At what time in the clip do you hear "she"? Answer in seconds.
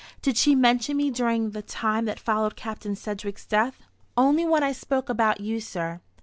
0.35-0.55